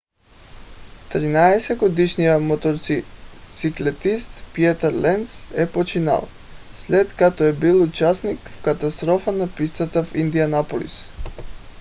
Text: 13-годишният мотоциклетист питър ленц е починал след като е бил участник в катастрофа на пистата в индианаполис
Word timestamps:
13-годишният 1.11 2.41
мотоциклетист 2.43 4.43
питър 4.53 4.93
ленц 4.93 5.43
е 5.55 5.71
починал 5.71 6.27
след 6.77 7.13
като 7.15 7.43
е 7.43 7.53
бил 7.53 7.83
участник 7.83 8.39
в 8.39 8.63
катастрофа 8.63 9.31
на 9.31 9.55
пистата 9.55 10.03
в 10.03 10.15
индианаполис 10.15 10.93